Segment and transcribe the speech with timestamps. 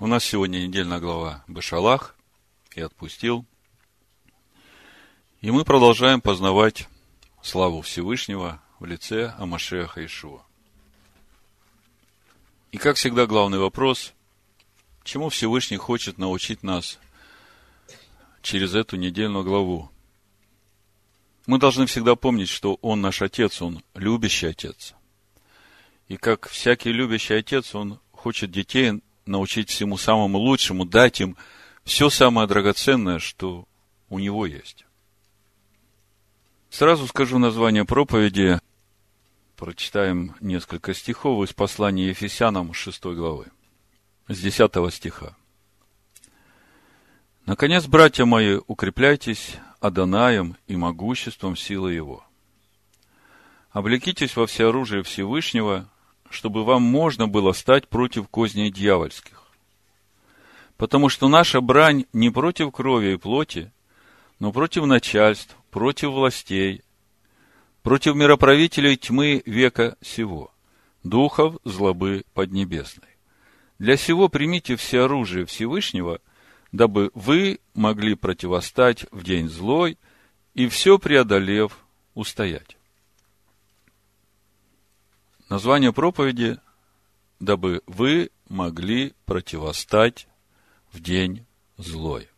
[0.00, 2.14] У нас сегодня недельная глава Башалах
[2.76, 3.44] и отпустил.
[5.40, 6.86] И мы продолжаем познавать
[7.42, 10.44] славу Всевышнего в лице Амашеха Ишуа.
[12.70, 14.12] И как всегда главный вопрос,
[15.02, 17.00] чему Всевышний хочет научить нас
[18.40, 19.90] через эту недельную главу.
[21.46, 24.94] Мы должны всегда помнить, что Он наш Отец, Он любящий Отец.
[26.06, 31.36] И как всякий любящий Отец, Он хочет детей научить всему самому лучшему, дать им
[31.84, 33.66] все самое драгоценное, что
[34.08, 34.84] у него есть.
[36.70, 38.58] Сразу скажу название проповеди.
[39.56, 43.46] Прочитаем несколько стихов из послания Ефесянам 6 главы,
[44.28, 45.34] с 10 стиха.
[47.46, 52.22] Наконец, братья мои, укрепляйтесь Адонаем и могуществом силы Его.
[53.70, 55.88] Облекитесь во всеоружие Всевышнего,
[56.30, 59.44] чтобы вам можно было стать против козней дьявольских.
[60.76, 63.72] Потому что наша брань не против крови и плоти,
[64.38, 66.82] но против начальств, против властей,
[67.82, 70.52] против мироправителей тьмы века сего,
[71.02, 73.08] духов злобы поднебесной.
[73.78, 76.20] Для сего примите все оружие Всевышнего,
[76.72, 79.98] дабы вы могли противостать в день злой
[80.54, 81.78] и все преодолев
[82.14, 82.77] устоять.
[85.48, 86.58] Название проповеди
[87.40, 90.26] «Дабы вы могли противостать
[90.92, 91.46] в день
[91.78, 92.28] злой».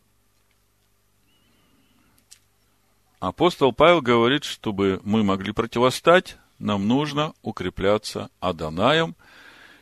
[3.19, 9.17] Апостол Павел говорит, чтобы мы могли противостать, нам нужно укрепляться Адонаем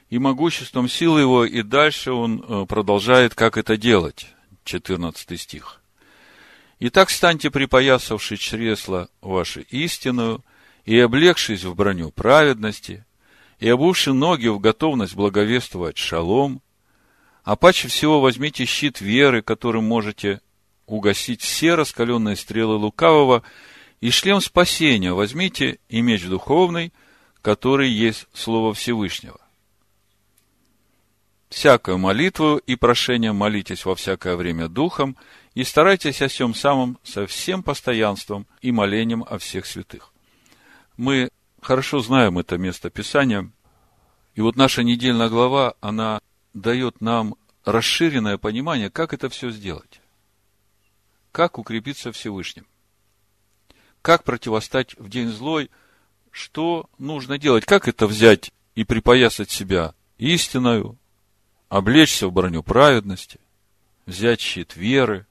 [0.09, 4.34] и могуществом силы его, и дальше он э, продолжает, как это делать.
[4.65, 5.83] 14 стих.
[6.81, 10.43] «Итак, станьте припоясавши чресла ваши истинную,
[10.89, 13.05] и облегшись в броню праведности,
[13.59, 16.62] и обувши ноги в готовность благовествовать шалом,
[17.42, 20.41] а паче всего возьмите щит веры, которым можете
[20.87, 23.42] угасить все раскаленные стрелы лукавого,
[24.00, 26.93] и шлем спасения возьмите и меч духовный,
[27.43, 29.41] который есть Слово Всевышнего.
[31.49, 35.16] Всякую молитву и прошение молитесь во всякое время духом,
[35.54, 40.12] и старайтесь о всем самом со всем постоянством и молением о всех святых.
[40.97, 41.31] Мы
[41.61, 43.51] хорошо знаем это место Писания.
[44.35, 46.21] И вот наша недельная глава, она
[46.55, 50.01] дает нам расширенное понимание, как это все сделать.
[51.33, 52.67] Как укрепиться Всевышним.
[54.03, 55.71] Как противостать в день злой,
[56.31, 60.97] что нужно делать, как это взять и припоясать себя истиною,
[61.69, 63.41] облечься в броню праведности,
[64.07, 65.27] взять щит веры.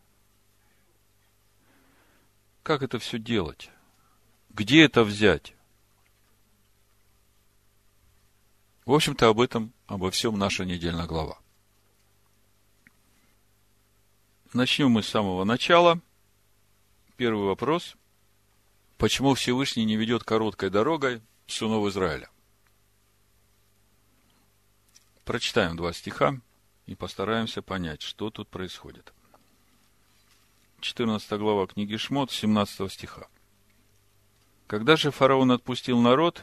[2.64, 3.70] Как это все делать?
[4.50, 5.54] Где это взять?
[8.88, 11.38] В общем-то, об этом, обо всем наша недельная глава.
[14.54, 16.00] Начнем мы с самого начала.
[17.18, 17.98] Первый вопрос.
[18.98, 22.30] Почему Всевышний не ведет короткой дорогой сынов Израиля?
[25.26, 26.40] Прочитаем два стиха
[26.86, 29.14] и постараемся понять, что тут происходит.
[30.80, 33.28] 14 глава книги Шмот, 17 стиха.
[34.66, 36.42] Когда же фараон отпустил народ,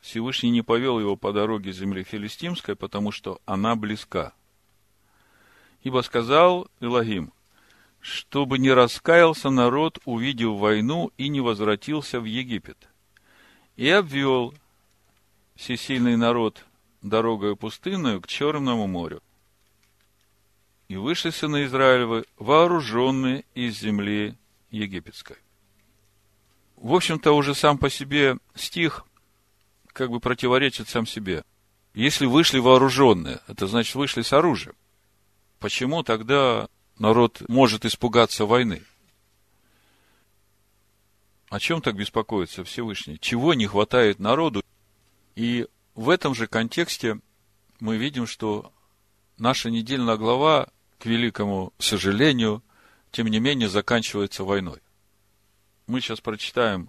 [0.00, 4.32] Всевышний не повел его по дороге земли филистимской, потому что она близка.
[5.82, 7.32] Ибо сказал Илогим,
[8.00, 12.88] чтобы не раскаялся народ, увидев войну, и не возвратился в Египет.
[13.76, 14.54] И обвел
[15.54, 16.64] всесильный народ
[17.02, 19.22] дорогою пустынную к Черному морю.
[20.88, 24.34] И вышли сыны Израилевы, вооруженные из земли
[24.70, 25.36] египетской.
[26.76, 29.04] В общем-то, уже сам по себе стих
[29.92, 31.44] как бы противоречит сам себе.
[31.94, 34.74] Если вышли вооруженные, это значит вышли с оружием.
[35.58, 36.68] Почему тогда
[36.98, 38.82] народ может испугаться войны?
[41.48, 43.18] О чем так беспокоится Всевышний?
[43.20, 44.62] Чего не хватает народу?
[45.34, 47.20] И в этом же контексте
[47.80, 48.72] мы видим, что
[49.36, 52.62] наша недельная глава, к великому сожалению,
[53.10, 54.80] тем не менее заканчивается войной.
[55.88, 56.88] Мы сейчас прочитаем,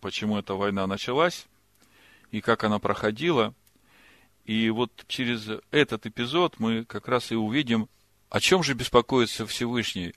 [0.00, 1.46] почему эта война началась,
[2.30, 3.54] и как она проходила.
[4.44, 7.88] И вот через этот эпизод мы как раз и увидим,
[8.30, 10.14] о чем же беспокоится Всевышний,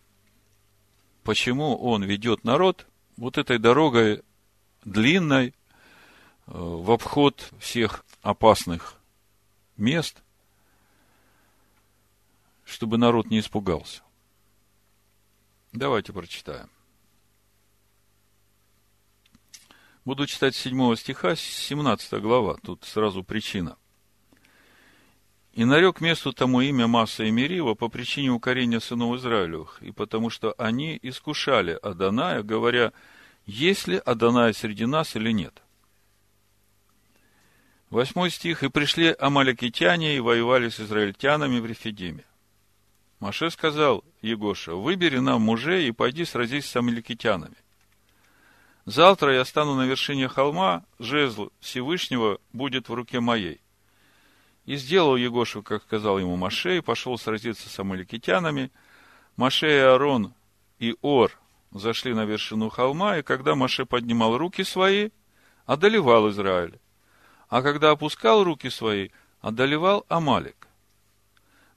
[1.24, 2.88] почему он ведет народ
[3.18, 4.24] вот этой дорогой
[4.84, 5.54] длинной э,
[6.46, 8.96] в обход всех опасных
[9.78, 10.22] мест,
[12.64, 14.02] чтобы народ не испугался.
[15.74, 16.70] Давайте прочитаем.
[20.04, 23.78] Буду читать с 7 стиха, 17 глава, тут сразу причина.
[25.54, 30.30] И нарек месту тому имя Масса и Мерива по причине укорения сынов Израилевых, и потому
[30.30, 32.94] что они искушали Аданая, говоря,
[33.46, 35.62] есть ли Адонай среди нас или нет.
[37.92, 38.64] Восьмой стих.
[38.64, 42.24] «И пришли амаликитяне и воевали с израильтянами в Рефидиме.
[43.20, 47.58] Маше сказал Егоша, выбери нам мужей и пойди сразись с амаликитянами.
[48.86, 53.62] Завтра я стану на вершине холма, жезл Всевышнего будет в руке моей.
[54.66, 58.72] И сделал Егошу, как сказал ему Маше, и пошел сразиться с амаликитянами.
[59.36, 60.34] Маше и Аарон
[60.80, 61.32] и Ор
[61.72, 65.10] зашли на вершину холма, и когда Маше поднимал руки свои,
[65.66, 66.80] одолевал Израиль.
[67.50, 69.10] А когда опускал руки свои,
[69.42, 70.68] одолевал Амалик.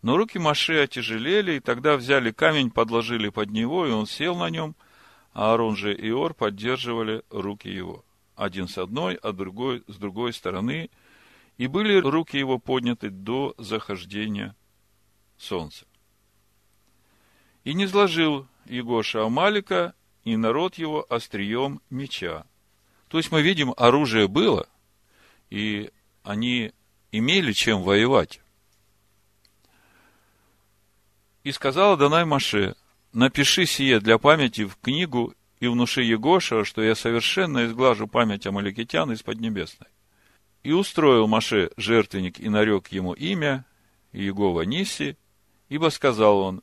[0.03, 4.51] Но руки Маше отяжелели, и тогда взяли камень, подложили под него, и он сел на
[4.51, 4.75] нем,
[5.35, 8.05] Аарон же и Ор поддерживали руки его.
[8.37, 10.91] Один с одной, а другой с другой стороны,
[11.59, 14.57] и были руки его подняты до захождения
[15.37, 15.87] солнца.
[17.65, 22.47] И не сложил Егоша Амалика и народ его острием меча.
[23.09, 24.69] То есть мы видим, оружие было,
[25.51, 25.91] и
[26.23, 26.73] они
[27.11, 28.41] имели чем воевать.
[31.43, 32.75] И сказала Данай Маше,
[33.15, 39.11] напиши сие для памяти в книгу и внуши Егоша, что я совершенно изглажу память Амаликитян
[39.13, 39.89] из Поднебесной.
[40.63, 43.65] И устроил Маше жертвенник и нарек ему имя,
[44.13, 45.17] Егова Ниси,
[45.69, 46.63] ибо сказал он,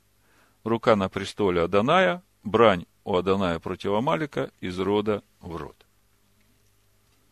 [0.64, 5.86] рука на престоле Аданая, брань у Аданая против Амалика из рода в род.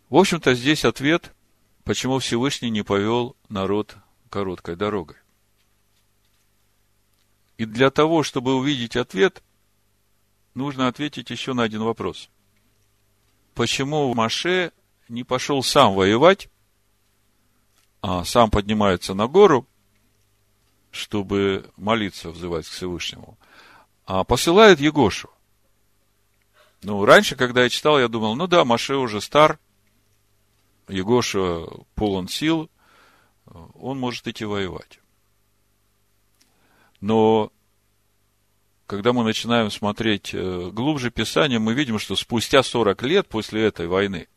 [0.10, 1.34] В общем-то, здесь ответ,
[1.84, 3.98] почему Всевышний не повел народ
[4.30, 5.18] короткой дорогой.
[7.60, 9.44] И для того, чтобы увидеть ответ,
[10.56, 12.30] нужно ответить еще на один вопрос.
[13.54, 14.72] Почему Маше
[15.10, 16.50] не пошел сам воевать,
[18.02, 19.68] а сам поднимается на гору–
[20.92, 23.38] чтобы молиться, взывать к Всевышнему,
[24.06, 25.30] а посылает Егошу.
[26.82, 29.60] Ну, раньше, когда я читал, я думал, ну да, Маше уже стар,
[30.88, 31.66] Егоша
[31.96, 32.70] полон сил,
[33.46, 35.00] он может идти воевать.
[37.02, 37.52] Но
[38.88, 43.88] когда мы начинаем смотреть э, глубже Писание, мы видим, что спустя 40 лет после этой
[43.88, 44.28] войны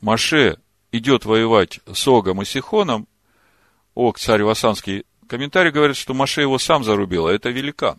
[0.00, 0.58] Маше
[0.92, 3.08] идет воевать с Огом и Сихоном,
[3.94, 7.98] Ог, царь Васанский, Комментарий говорит, что Маше его сам зарубил, а это великан.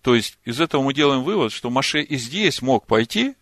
[0.00, 3.34] То есть, из этого мы делаем вывод, что Маше и здесь мог пойти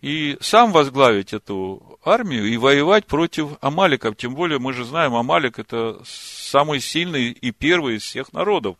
[0.00, 4.16] и сам возглавить эту армию и воевать против Амаликов.
[4.16, 8.76] Тем более, мы же знаем, Амалик это самый сильный и первый из всех народов.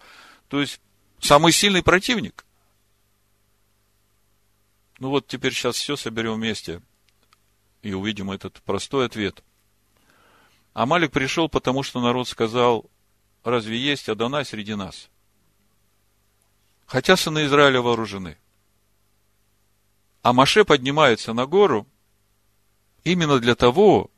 [0.49, 0.81] То есть,
[1.21, 2.45] самый сильный противник.
[4.99, 6.83] Ну вот теперь сейчас все соберем вместе
[7.83, 9.43] и увидим этот простой ответ.
[10.73, 12.87] Амалик пришел, потому что народ сказал,
[13.43, 15.09] разве есть Адонай среди нас?
[16.87, 18.37] Хотя сыны Израиля вооружены.
[20.23, 21.87] А Маше поднимается на гору
[23.05, 24.11] именно для того,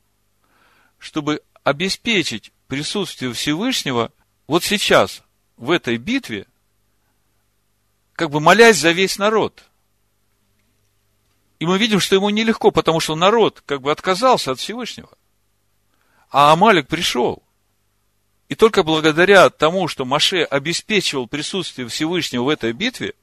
[0.98, 4.12] чтобы обеспечить присутствие Всевышнего
[4.46, 5.22] вот сейчас,
[5.56, 6.46] в этой битве,
[8.14, 9.62] как бы молясь за весь народ.
[11.60, 15.10] И мы видим, что ему нелегко, потому что народ как бы отказался от Всевышнего.
[16.30, 17.42] А Амалик пришел.
[18.48, 23.14] И только благодаря тому, что Маше обеспечивал присутствие Всевышнего в этой битве,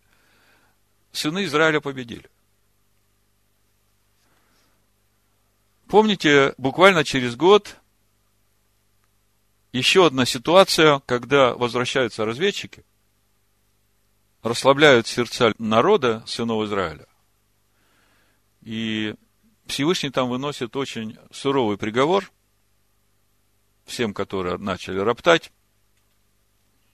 [1.11, 2.29] сыны Израиля победили.
[5.89, 7.75] Помните, буквально через год
[9.73, 12.85] еще одна ситуация, когда возвращаются разведчики,
[14.41, 17.07] расслабляют сердца народа, сынов Израиля.
[18.61, 19.15] И
[19.65, 22.31] Всевышний там выносит очень суровый приговор–
[23.89, 25.51] всем, которые начали роптать,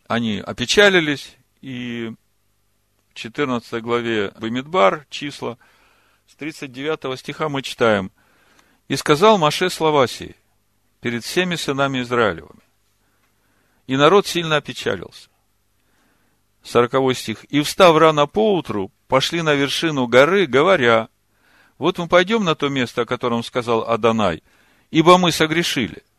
[0.07, 2.13] они опечалились, и
[3.09, 5.57] в 14 главе Бамидбар, числа,
[6.27, 8.11] с 39 стиха мы читаем,
[8.87, 10.35] «И сказал Маше слова сии
[11.01, 12.61] перед всеми сынами Израилевыми,
[13.87, 15.29] и народ сильно опечалился».
[16.63, 17.43] 40 стих.
[17.45, 21.09] «И встав рано поутру, пошли на вершину горы, говоря,
[21.77, 24.43] вот мы пойдем на то место, о котором сказал Адонай,
[24.91, 26.03] ибо мы согрешили–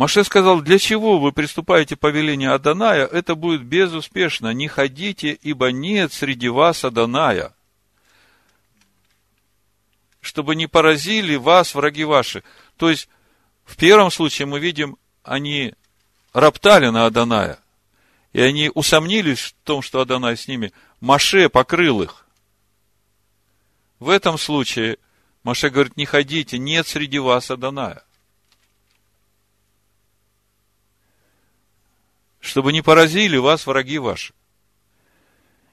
[0.00, 4.54] Маше сказал, для чего вы приступаете по велению Аданая, это будет безуспешно.
[4.54, 7.52] Не ходите, ибо нет среди вас Аданая
[10.20, 12.44] чтобы не поразили вас враги ваши.
[12.76, 13.08] То есть,
[13.64, 15.74] в первом случае мы видим, они
[16.32, 17.58] роптали на Аданая,
[18.32, 20.72] и они усомнились в том, что Адонай с ними.
[21.00, 22.26] Маше покрыл их.
[23.98, 24.98] В этом случае
[25.42, 28.04] Маше говорит, не ходите, нет среди вас Аданая.
[32.40, 34.32] Чтобы не поразили вас враги ваши.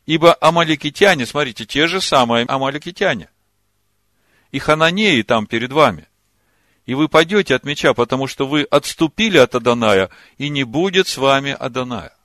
[0.06, 3.30] Ибо амаликитяне, смотрите, те же самые амаликитяне–
[4.58, 6.08] и хананеи там перед вами.
[6.88, 10.10] И вы пойдете от меча, потому что вы отступили от Аданая,
[10.40, 12.18] и не будет с вами Аданая.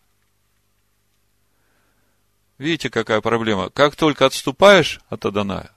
[2.57, 3.69] Видите, какая проблема?
[3.69, 5.73] Как только отступаешь от Аданая,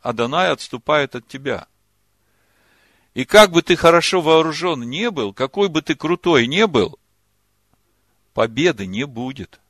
[0.00, 1.66] Аданай отступает от тебя.
[3.12, 6.98] И как бы ты хорошо вооружен не был, какой бы ты крутой не был,
[8.32, 9.60] победы не будет.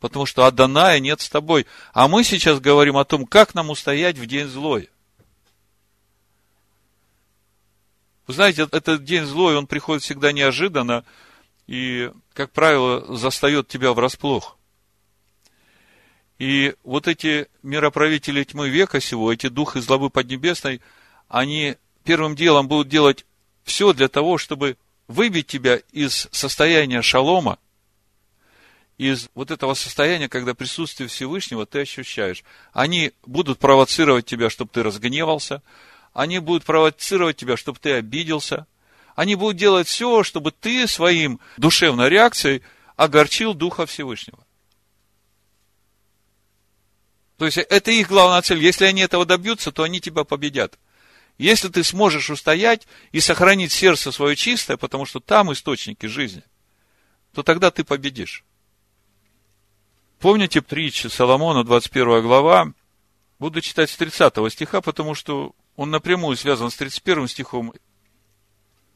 [0.00, 1.66] Потому что Аданая нет с тобой.
[1.92, 4.88] А мы сейчас говорим о том, как нам устоять в день злой.
[8.26, 11.04] Вы знаете, этот день злой, он приходит всегда неожиданно
[11.66, 14.56] и, как правило, застает тебя врасплох.
[16.38, 20.82] И вот эти мироправители тьмы века сего, эти духи злобы поднебесной,
[21.28, 23.24] они первым делом будут делать
[23.64, 24.76] все для того, чтобы
[25.08, 27.58] выбить тебя из состояния шалома,
[28.98, 32.44] из вот этого состояния, когда присутствие Всевышнего ты ощущаешь.
[32.72, 35.62] Они будут провоцировать тебя, чтобы ты разгневался.
[36.16, 38.66] Они будут провоцировать тебя, чтобы ты обиделся.
[39.16, 42.62] Они будут делать все, чтобы ты своим душевной реакцией
[42.96, 44.38] огорчил Духа Всевышнего.
[47.36, 48.60] То есть, это их главная цель.
[48.60, 50.78] Если они этого добьются, то они тебя победят.
[51.36, 56.44] Если ты сможешь устоять и сохранить сердце свое чистое, потому что там источники жизни,
[57.34, 58.42] то тогда ты победишь.
[60.18, 62.72] Помните притчи Соломона, 21 глава?
[63.38, 67.72] Буду читать с 30 стиха, потому что он напрямую связан с 31 стихом.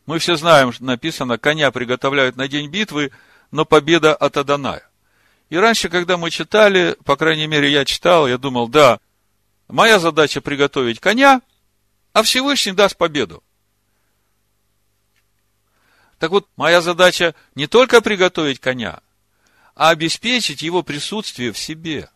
[0.06, 3.12] Мы все знаем, что написано, коня приготовляют на день битвы,
[3.50, 4.88] но победа от Аданая.
[5.50, 9.00] И раньше, когда мы читали, по крайней мере, я читал, я думал, да,
[9.68, 11.42] моя задача приготовить коня,
[12.12, 13.42] а Всевышний даст победу.
[16.18, 19.00] Так вот, моя задача не только приготовить коня,
[19.74, 22.10] а обеспечить его присутствие в себе.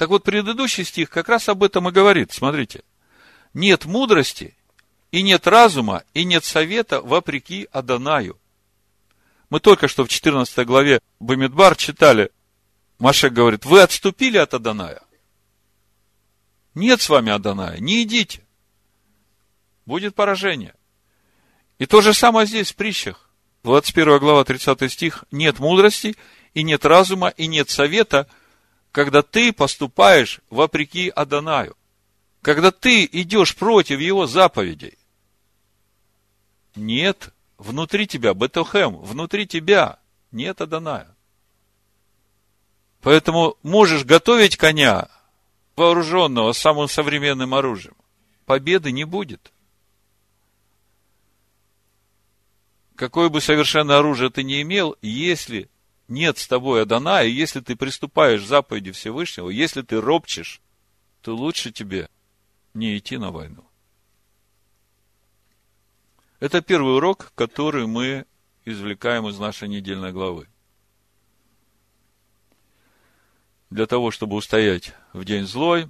[0.00, 2.32] Так вот, предыдущий стих как раз об этом и говорит.
[2.32, 2.84] Смотрите.
[3.52, 4.56] Нет мудрости,
[5.10, 8.40] и нет разума, и нет совета вопреки Адонаю.
[9.50, 12.30] Мы только что в 14 главе Бамидбар читали,
[12.98, 15.02] Машек говорит, вы отступили от Адоная.
[16.74, 18.42] Нет с вами Адоная, не идите.
[19.84, 20.74] Будет поражение.
[21.78, 23.28] И то же самое здесь в притчах.
[23.64, 25.24] 21 глава, 30 стих.
[25.30, 26.16] Нет мудрости,
[26.54, 28.26] и нет разума, и нет совета,
[28.92, 31.76] когда ты поступаешь вопреки Адонаю.
[32.42, 34.98] Когда ты идешь против его заповедей.
[36.74, 39.98] Нет внутри тебя, Бетохем, внутри тебя
[40.32, 41.14] нет Адоная.
[43.02, 45.08] Поэтому можешь готовить коня,
[45.76, 47.96] вооруженного самым современным оружием.
[48.46, 49.52] Победы не будет.
[53.00, 55.70] какое бы совершенное оружие ты не имел, если
[56.10, 60.60] нет с тобой Адана, и если ты приступаешь к заповеди Всевышнего, если ты ропчешь,
[61.22, 62.10] то лучше тебе
[62.74, 63.64] не идти на войну.
[66.40, 68.26] Это первый урок, который мы
[68.64, 70.48] извлекаем из нашей недельной главы.
[73.70, 75.88] Для того, чтобы устоять в день злой,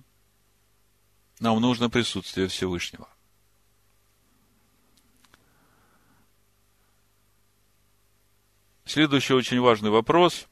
[1.39, 3.09] нам нужно присутствие Всевышнего.
[8.93, 10.49] Следующий очень важный вопрос.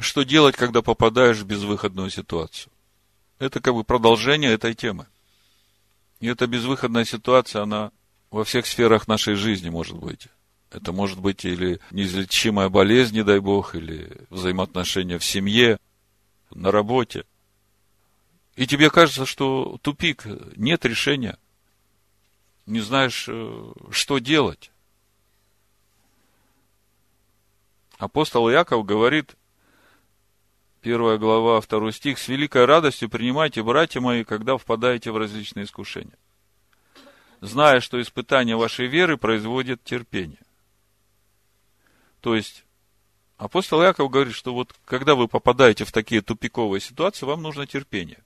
[0.00, 2.72] Что делать, когда попадаешь в безвыходную ситуацию?
[3.38, 5.06] Это как бы продолжение этой темы.
[6.18, 7.92] И эта безвыходная ситуация, она
[8.32, 10.26] во всех сферах нашей жизни может быть.
[10.72, 15.78] Это может быть или неизлечимая болезнь, не дай бог, или взаимоотношения в семье,
[16.50, 17.22] на работе.
[18.56, 21.38] И тебе кажется, что тупик, нет решения.
[22.66, 24.72] Не знаешь, э, что делать.
[28.04, 29.34] Апостол Яков говорит,
[30.82, 36.18] первая глава, второй стих, «С великой радостью принимайте, братья мои, когда впадаете в различные искушения,
[37.40, 40.42] зная, что испытание вашей веры производит терпение».
[42.20, 42.66] То есть,
[43.38, 48.22] апостол Яков говорит, что вот когда вы попадаете в такие тупиковые ситуации, вам нужно терпение.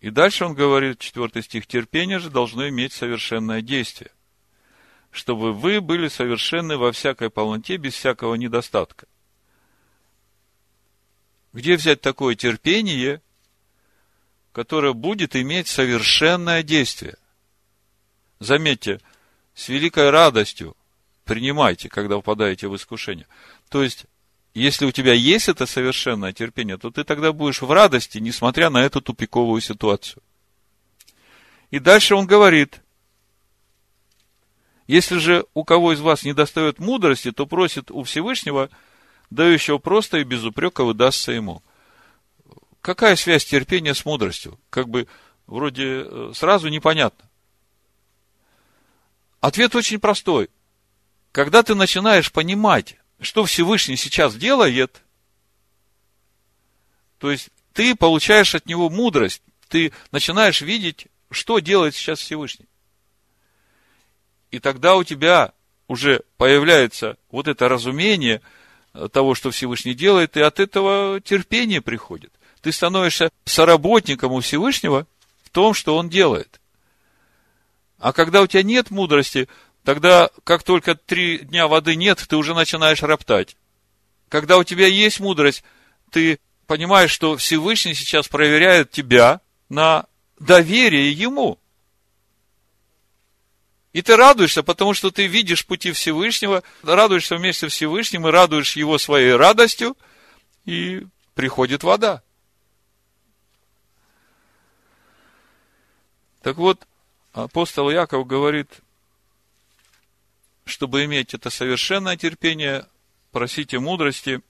[0.00, 4.10] И дальше он говорит, четвертый стих, терпение же должно иметь совершенное действие–
[5.12, 9.06] чтобы вы были совершенны во всякой полноте, без всякого недостатка.
[11.52, 13.20] Где взять такое терпение,
[14.52, 17.16] которое будет иметь совершенное действие?
[18.40, 19.00] Заметьте,
[19.54, 20.74] с великой радостью
[21.24, 23.26] принимайте, когда впадаете в искушение.
[23.68, 24.06] То есть,
[24.54, 28.82] если у тебя есть это совершенное терпение, то ты тогда будешь в радости, несмотря на
[28.82, 30.22] эту тупиковую ситуацию.
[31.70, 32.81] И дальше он говорит,
[34.92, 38.68] Если же у кого из вас не достает мудрости, то просит у Всевышнего,
[39.30, 41.62] дающего просто и без упрека выдастся ему.
[42.82, 44.60] Какая связь терпения с мудростью?
[44.68, 45.08] Как бы
[45.46, 47.26] вроде э, сразу непонятно.
[49.40, 50.50] Ответ очень простой.
[51.32, 55.00] Когда ты начинаешь понимать, что Всевышний сейчас делает,
[57.16, 62.66] то есть ты получаешь от него мудрость, ты начинаешь видеть, что делает сейчас Всевышний.
[64.52, 65.52] И тогда у тебя
[65.88, 68.42] уже появляется вот это разумение
[69.12, 72.32] того, что Всевышний делает, и от этого терпение приходит.
[72.60, 75.06] Ты становишься соработником у Всевышнего
[75.42, 76.60] в том, что он делает.
[77.98, 79.48] А когда у тебя нет мудрости,
[79.84, 83.56] тогда, как только три дня воды нет, ты уже начинаешь роптать.
[84.28, 85.64] Когда у тебя есть мудрость,
[86.10, 89.40] ты понимаешь, что Всевышний сейчас проверяет тебя
[89.70, 90.06] на
[90.38, 91.58] доверие Ему.
[93.92, 98.76] И ты радуешься, потому что ты видишь пути Всевышнего, радуешься вместе с Всевышним и радуешь
[98.76, 99.96] его своей радостью,
[100.64, 102.22] и приходит вода.
[106.42, 106.86] Так вот,
[107.32, 108.80] апостол Яков говорит,
[110.64, 112.86] чтобы иметь это совершенное терпение,
[113.30, 114.40] просите мудрости.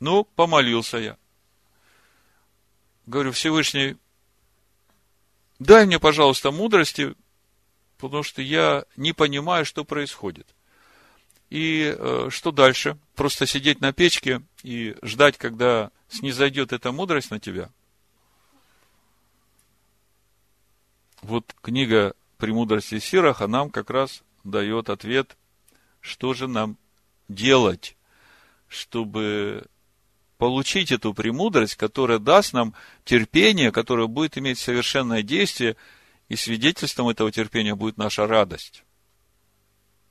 [0.00, 1.16] Ну, помолился я.
[3.06, 3.96] Говорю, Всевышний,
[5.58, 7.14] дай мне, пожалуйста, мудрости,
[7.98, 10.46] потому что я не понимаю, что происходит.
[11.50, 12.96] И э, что дальше?
[13.14, 17.70] Просто сидеть на печке и ждать, когда снизойдет эта мудрость на тебя–
[21.24, 25.38] вот книга «Премудрости Сираха» нам как раз дает ответ,
[26.02, 26.76] что же нам
[27.28, 27.96] делать,
[28.68, 29.64] чтобы
[30.36, 32.74] получить эту премудрость, которая даст нам
[33.06, 35.76] терпение, которое будет иметь совершенное действие,
[36.28, 38.84] и свидетельством этого терпения будет наша радость.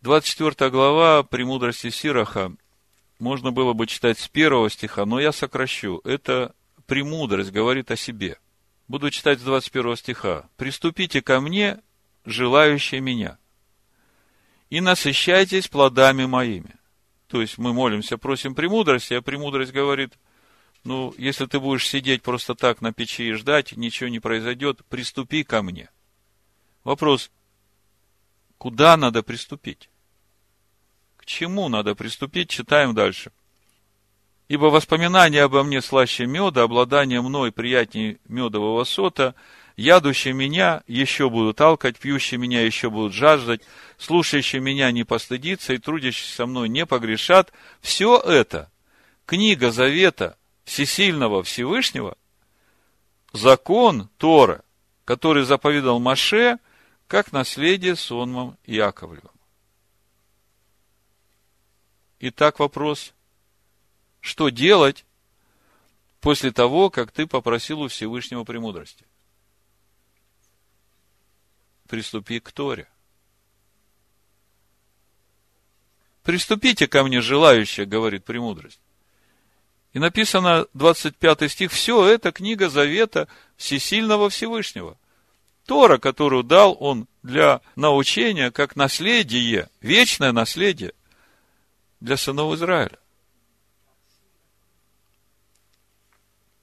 [0.01, 2.55] 24 глава «Премудрости Сираха»
[3.20, 6.01] можно было бы читать с первого стиха, но я сокращу.
[6.03, 6.53] Это
[6.87, 8.37] премудрость говорит о себе.
[8.87, 10.50] Буду читать с 21 стиха.
[10.57, 11.79] «Приступите ко мне,
[12.25, 13.37] желающие меня,
[14.70, 16.75] и насыщайтесь плодами моими».
[17.27, 20.14] То есть мы молимся, просим премудрости, а премудрость говорит,
[20.83, 25.44] ну, если ты будешь сидеть просто так на печи и ждать, ничего не произойдет, приступи
[25.44, 25.90] ко мне.
[26.83, 27.31] Вопрос,
[28.57, 29.89] куда надо приступить?
[31.17, 32.50] К чему надо приступить?
[32.50, 33.31] Читаем дальше.
[34.50, 39.35] Ибо воспоминания обо мне слаще меда, обладание мной приятнее медового сота,
[39.77, 43.61] ядущие меня еще будут алкать, пьющие меня еще будут жаждать,
[43.98, 47.53] слушающие меня не постыдится и трудящиеся со мной не погрешат.
[47.81, 48.69] Все это
[49.25, 52.17] книга Завета Всесильного Всевышнего,
[53.31, 54.63] закон Тора,
[55.05, 56.59] который заповедал Маше,
[57.13, 59.35] как наследие сонмом Яковлевым.
[62.21, 63.13] Итак, вопрос–
[64.19, 65.05] что делать
[66.21, 69.05] после того, как ты попросил у Всевышнего премудрости.
[71.87, 72.89] Приступи к Торе.
[76.23, 78.81] Приступите ко мне, желающие, говорит премудрость.
[79.91, 84.97] И написано 25 стих, все это книга Завета Всесильного Всевышнего.
[85.65, 90.93] Тора, которую дал он для научения, как наследие, вечное наследие
[92.01, 92.99] для сынов Израиля.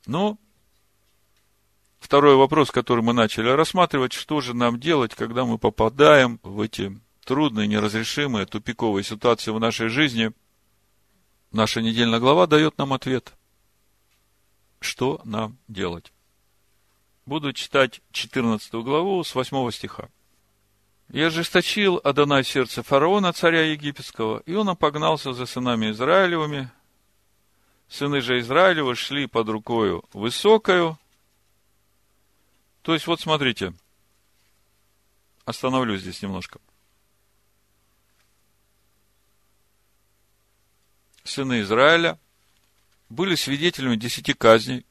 [0.06, 0.38] Ну,
[1.98, 7.00] второй вопрос, который мы начали рассматривать, что же нам делать, когда мы попадаем в эти
[7.24, 10.32] трудные, неразрешимые, тупиковые ситуации в нашей жизни.
[11.52, 13.32] Наша недельная глава дает нам ответ.
[14.80, 16.12] Что нам делать?
[17.30, 20.08] Буду читать 14 главу с 8 стиха.
[21.10, 26.72] «И ожесточил Адонай сердце фараона, царя египетского, и он опогнался за сынами Израилевыми,
[27.88, 30.98] сыны же Израилева шли под рукою высокою.
[32.82, 33.74] То есть, вот смотрите,
[35.44, 36.58] остановлюсь здесь немножко.
[41.22, 42.18] Сыны Израиля
[43.08, 44.84] были свидетелями десяти казней,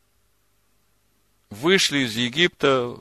[1.49, 2.97] вышли из Египта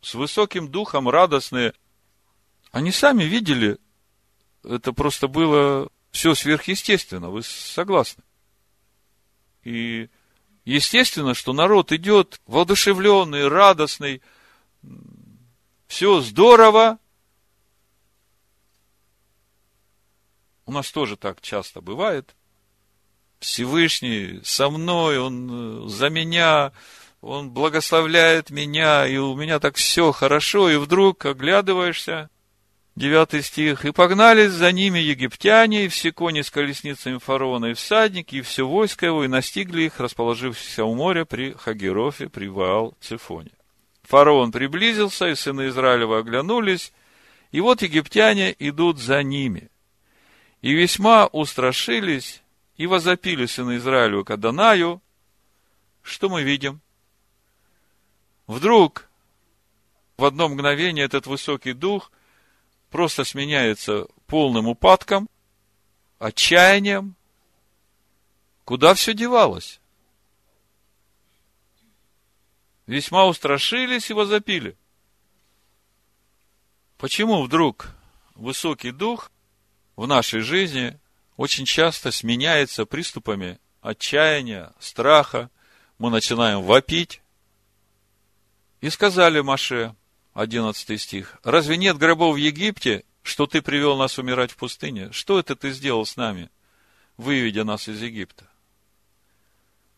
[0.00, 1.74] с высоким духом, радостные.
[2.70, 3.78] Они сами видели,
[4.62, 8.22] это просто было все сверхъестественно, вы согласны?
[9.64, 10.08] И
[10.64, 14.22] естественно, что народ идет воодушевленный, радостный,
[15.86, 16.98] все здорово.
[20.66, 22.34] У нас тоже так часто бывает.
[23.40, 26.72] Всевышний со мной, Он за меня,
[27.20, 32.30] Он благословляет меня, и у меня так все хорошо, и вдруг оглядываешься,
[32.98, 33.84] Девятый стих.
[33.84, 38.66] «И погнались за ними египтяне, и все кони с колесницами фараона, и всадники, и все
[38.66, 43.52] войско его, и настигли их, расположившихся у моря при Хагерофе, при Ваал-Цифоне.
[44.02, 46.92] Фараон приблизился, и сыны Израилева оглянулись,
[47.52, 49.70] и вот египтяне идут за ними.
[50.60, 52.42] И весьма устрашились,
[52.76, 55.00] и возопили сыны Израилева к Адонаю.
[56.02, 56.80] Что мы видим?
[58.48, 59.10] Вдруг
[60.16, 62.10] в одно мгновение этот высокий дух
[62.90, 65.28] просто сменяется полным упадком,
[66.18, 67.14] отчаянием.
[68.64, 69.80] Куда все девалось?
[72.86, 74.78] Весьма устрашились и возопили.
[76.96, 77.90] Почему вдруг
[78.34, 79.30] высокий дух
[79.94, 80.98] в нашей жизни
[81.36, 85.50] очень часто сменяется приступами отчаяния, страха?
[85.98, 87.20] Мы начинаем вопить.
[88.80, 89.94] И сказали Маше,
[90.34, 95.10] 11 стих, «Разве нет гробов в Египте, что ты привел нас умирать в пустыне?
[95.10, 96.50] Что это ты сделал с нами,
[97.16, 98.48] выведя нас из Египта?»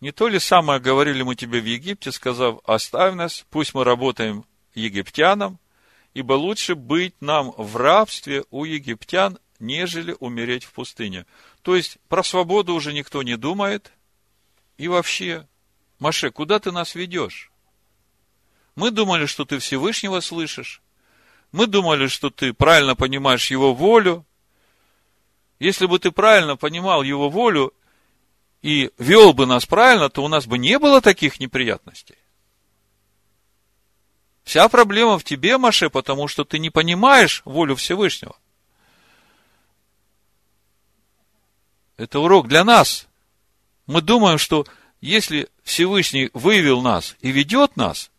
[0.01, 4.47] Не то ли самое говорили мы тебе в Египте, сказав, оставь нас, пусть мы работаем
[4.75, 5.59] египтянам,
[6.15, 11.27] ибо лучше быть нам в рабстве у египтян, нежели умереть в пустыне.
[11.61, 13.93] То есть, про свободу уже никто не думает.
[14.79, 15.47] И вообще,
[15.99, 17.51] Маше, куда ты нас ведешь?
[18.75, 20.83] Мы думали, что ты Всевышнего слышишь.
[21.53, 24.25] Мы думали, что ты правильно понимаешь его волю.
[25.59, 27.75] Если бы ты правильно понимал его волю
[28.63, 32.17] и вел бы нас правильно, то у нас бы не было таких неприятностей.
[34.45, 38.37] Вся проблема в тебе, Маше, потому что ты не понимаешь волю Всевышнего.
[41.97, 43.07] Это урок для нас.
[43.87, 44.67] Мы думаем, что
[45.01, 48.10] если Всевышний вывел нас и ведет нас,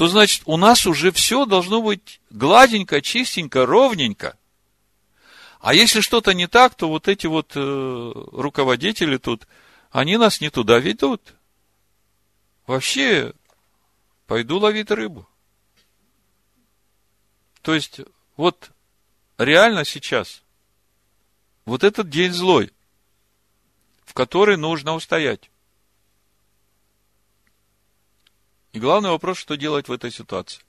[0.00, 4.38] то значит у нас уже все должно быть гладенько, чистенько, ровненько.
[5.60, 9.46] А если что-то не так, то вот эти вот э, руководители тут,
[9.90, 11.34] они нас не туда ведут.
[12.66, 13.34] Вообще,
[14.26, 15.28] пойду ловить рыбу.
[17.60, 18.00] То есть,
[18.38, 18.70] вот
[19.36, 20.40] реально сейчас,
[21.66, 22.72] вот этот день злой,
[24.06, 25.50] в который нужно устоять.
[28.72, 30.62] И главный вопрос, что делать в этой ситуации.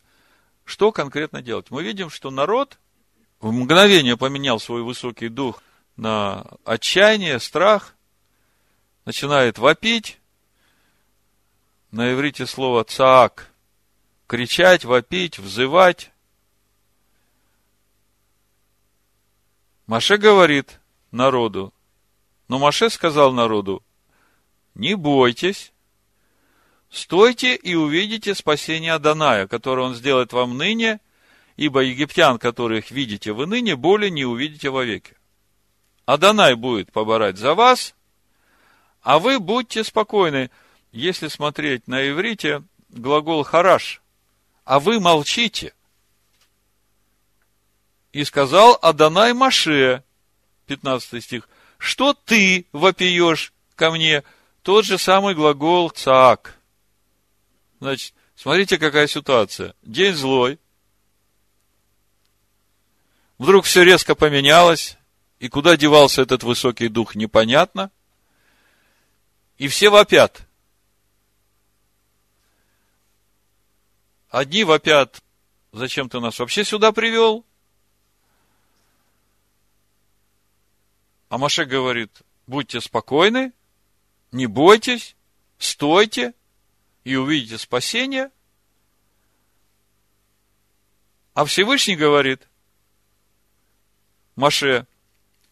[0.65, 1.69] Что конкретно делать?
[1.69, 2.79] Мы видим, что народ
[3.39, 5.61] в мгновение поменял свой высокий дух
[5.95, 7.95] на отчаяние, страх,
[9.05, 10.19] начинает вопить.
[11.91, 13.51] На иврите слово цаак.
[14.27, 16.11] Кричать, вопить, взывать.
[19.87, 20.79] Маше говорит
[21.11, 21.73] народу,
[22.47, 23.83] но Маше сказал народу,
[24.73, 25.73] не бойтесь,
[26.91, 30.99] стойте и увидите спасение Аданая, которое он сделает вам ныне,
[31.55, 35.15] ибо египтян, которых видите вы ныне, более не увидите вовеки.
[36.05, 37.95] Адонай будет поборать за вас,
[39.01, 40.51] а вы будьте спокойны.
[40.91, 44.01] Если смотреть на иврите, глагол хараш,
[44.65, 45.73] а вы молчите–
[48.11, 50.03] и сказал Адонай Маше,
[50.67, 54.23] 15 стих, что ты вопиешь ко мне?
[54.63, 56.57] Тот же самый глагол цаак.
[57.81, 59.73] Значит, смотрите, какая ситуация.
[59.81, 60.59] День злой.
[63.39, 64.99] Вдруг все резко поменялось,
[65.39, 67.89] и куда девался этот высокий дух, непонятно.
[69.57, 70.47] И все вопят.
[74.29, 75.23] Одни вопят,
[75.71, 77.43] зачем ты нас вообще сюда привел?
[81.29, 83.53] А Маше говорит, будьте спокойны,
[84.31, 85.15] не бойтесь,
[85.57, 86.35] стойте
[87.03, 88.31] и увидите спасение.
[91.33, 92.47] А Всевышний говорит,
[94.35, 94.85] Маше,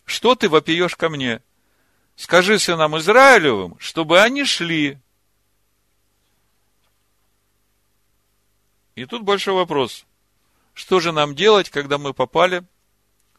[0.06, 1.42] что ты вопиешь ко мне?
[2.16, 5.00] Скажи сынам Израилевым, чтобы они шли.
[8.96, 10.06] И тут большой вопрос.
[10.74, 12.64] Что же нам делать, когда мы попали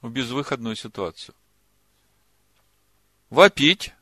[0.01, 1.35] в безвыходную ситуацию?
[3.31, 3.93] вопить,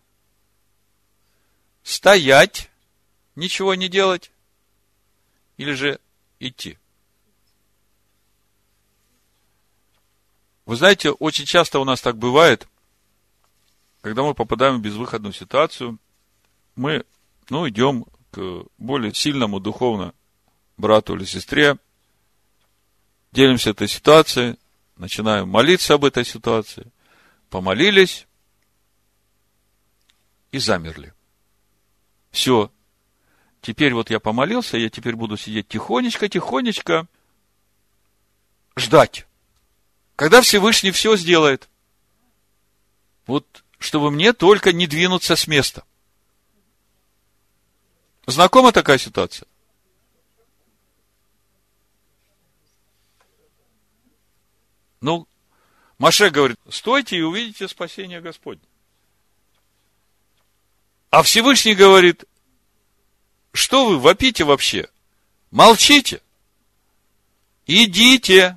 [1.83, 2.71] стоять,
[3.39, 4.33] ничего не делать,
[5.57, 6.01] или же
[6.41, 6.77] идти.
[10.67, 12.69] Вы знаете, очень часто у нас так бывает,
[14.01, 15.99] когда мы попадаем в безвыходную ситуацию,
[16.75, 17.05] мы,
[17.49, 20.15] ну, идем к более сильному духовно
[20.77, 21.79] брату или сестре,
[23.33, 24.59] делимся этой ситуацией,
[24.97, 26.91] начинаем молиться об этой ситуации,
[27.51, 28.27] помолились,
[30.51, 31.13] и замерли.
[32.31, 32.73] Все.
[33.61, 37.07] Теперь вот я помолился, я теперь буду сидеть тихонечко, тихонечко
[38.77, 39.27] ждать.
[40.17, 41.69] Когда Всевышний все сделает.
[43.27, 45.85] Вот, чтобы мне только не двинуться с места.
[48.27, 49.47] Знакома такая ситуация?
[55.01, 55.29] Ну,
[55.99, 58.63] Маше говорит, стойте и увидите спасение Господне.
[61.11, 62.25] А Всевышний говорит,
[63.59, 64.89] что вы вопите вообще?
[65.51, 66.23] Молчите.
[67.67, 68.57] Идите.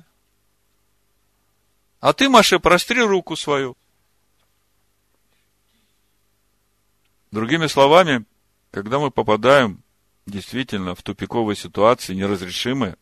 [1.98, 3.76] А ты, Маше, простри руку свою.
[7.32, 8.24] Другими словами,
[8.70, 9.82] когда мы попадаем
[10.26, 12.96] действительно в тупиковые ситуации, неразрешимые,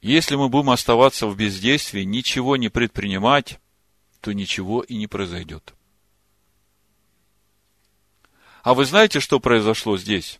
[0.00, 3.58] если мы будем оставаться в бездействии, ничего не предпринимать,
[4.20, 5.74] то ничего и не произойдет.
[8.62, 10.38] А вы знаете, что произошло здесь?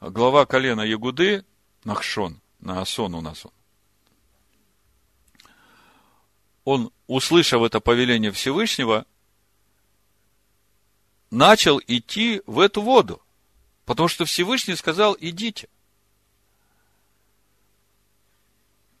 [0.00, 1.44] Глава колена Ягуды,
[1.82, 3.52] Нахшон, на Асон у нас он.
[6.64, 9.06] Он, услышав это повеление Всевышнего,
[11.30, 13.20] начал идти в эту воду.
[13.86, 15.68] Потому что Всевышний сказал, идите.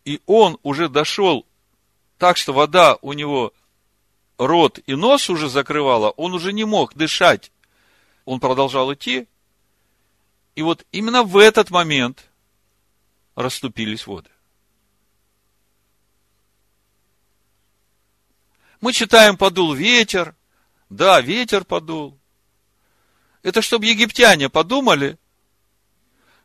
[0.04, 1.46] И он уже дошел
[2.16, 3.52] так, что вода у него
[4.36, 7.52] рот и нос уже закрывала, он уже не мог дышать.
[8.24, 9.28] Он продолжал идти,
[10.58, 12.28] и вот именно в этот момент
[13.36, 14.28] расступились воды.
[18.80, 20.34] Мы читаем, подул ветер.
[20.90, 22.18] Да, ветер подул.
[23.44, 25.16] Это чтобы египтяне подумали,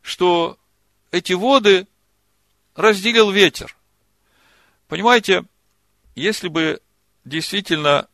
[0.00, 0.60] что
[1.10, 1.88] эти воды
[2.76, 3.76] разделил ветер.
[4.86, 5.44] Понимаете,
[6.14, 6.80] если бы
[7.24, 8.08] действительно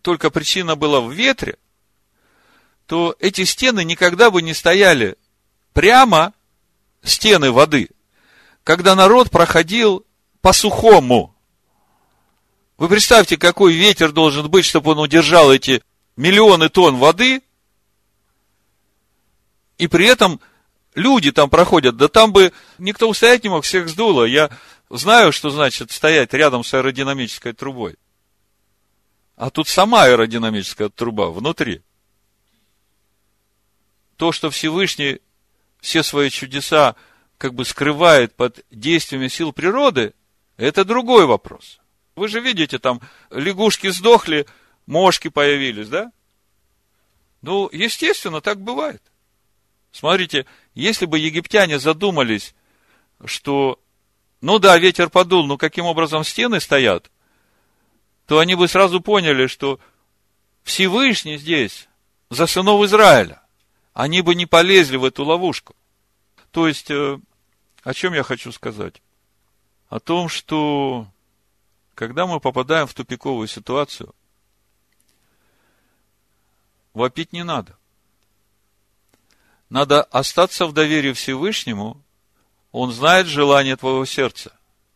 [0.00, 1.58] только причина была в ветре,
[2.90, 5.16] то эти стены никогда бы не стояли
[5.72, 6.34] прямо,
[7.04, 7.90] стены воды,
[8.64, 10.04] когда народ проходил
[10.40, 11.36] по сухому.
[12.78, 15.84] Вы представьте, какой ветер должен быть, чтобы он удержал эти
[16.16, 17.42] миллионы тонн воды,
[19.78, 20.40] и при этом
[20.96, 24.24] люди там проходят, да там бы никто устоять не мог, всех сдуло.
[24.24, 24.50] Я
[24.88, 27.94] знаю, что значит стоять рядом с аэродинамической трубой.
[29.36, 31.82] А тут сама аэродинамическая труба внутри.
[34.20, 35.22] То, что Всевышний
[35.80, 36.94] все свои чудеса
[37.38, 40.12] как бы скрывает под действиями сил природы,
[40.58, 41.80] это другой вопрос.
[42.16, 44.46] Вы же видите, там лягушки сдохли,
[44.84, 46.12] мошки появились, да?
[47.40, 49.02] Ну, естественно, так бывает.
[49.90, 52.54] Смотрите, если бы египтяне задумались,
[53.24, 53.80] что,
[54.42, 57.10] ну да, ветер подул, но каким образом стены стоят,
[58.26, 59.80] то они бы сразу поняли, что
[60.62, 61.88] Всевышний здесь
[62.28, 63.39] за сынов Израиля.
[63.92, 65.74] Они бы не полезли в эту ловушку.
[66.50, 67.18] То есть, э,
[67.82, 69.02] о чем я хочу сказать?
[69.88, 71.06] О том, что
[71.94, 74.14] когда мы попадаем в тупиковую ситуацию,
[76.94, 77.76] вопить не надо.
[79.68, 82.02] Надо остаться в доверии Всевышнему.
[82.72, 84.52] Он знает желание твоего сердца.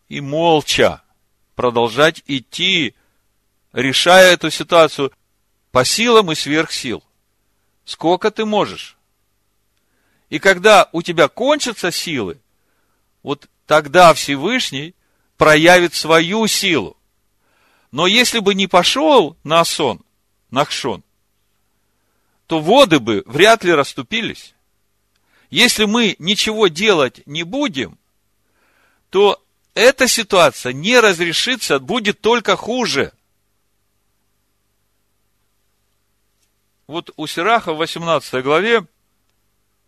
[0.09, 1.03] И молча
[1.55, 2.95] продолжать идти,
[3.73, 5.13] решая эту ситуацию
[5.71, 7.03] по силам и сверх сил.
[7.85, 8.97] Сколько ты можешь.
[10.31, 12.39] И когда у тебя кончатся силы,
[13.23, 14.95] вот тогда Всевышний
[15.37, 16.97] проявит свою силу.
[17.91, 20.05] Но если бы не пошел на сон,
[20.51, 21.05] Нахшон,
[22.47, 24.55] то воды бы вряд ли расступились.
[25.51, 27.99] Если мы ничего делать не будем,
[29.11, 29.41] то
[29.75, 33.13] эта ситуация не разрешится, будет только хуже.
[36.87, 38.81] Вот у Сираха в 18 главе,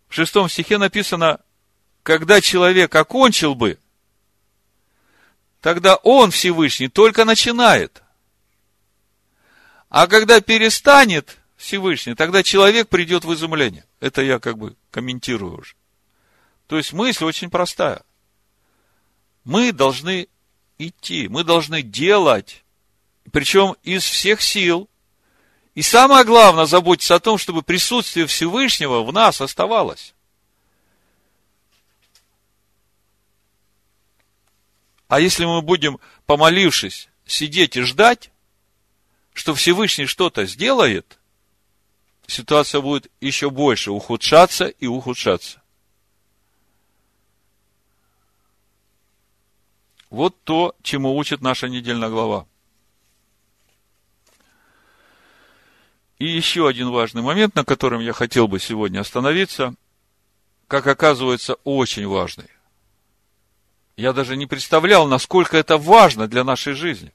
[0.07, 1.39] в 6 стихе написано,
[2.03, 3.77] когда человек окончил бы,
[5.61, 8.01] тогда он Всевышний только начинает.
[9.89, 13.85] А когда перестанет Всевышний, тогда человек придет в изумление.
[13.99, 15.75] Это я как бы комментирую уже.
[16.67, 18.03] То есть мысль очень простая.
[19.43, 20.27] Мы должны
[20.77, 22.63] идти, мы должны делать,
[23.31, 24.89] причем из всех сил.
[25.77, 30.15] И самое главное, заботиться о том, чтобы присутствие Всевышнего в нас оставалось.
[35.07, 38.31] А если мы будем, помолившись, сидеть и ждать,
[39.33, 41.19] что Всевышний что-то сделает,
[42.25, 45.61] ситуация будет еще больше ухудшаться и ухудшаться.
[50.09, 52.47] Вот то, чему учит наша недельная глава.
[56.19, 59.75] И еще один важный момент, на котором я хотел бы сегодня остановиться,
[60.67, 62.49] как оказывается, очень важный.
[63.95, 67.13] Я даже не представлял, насколько это важно для нашей жизни.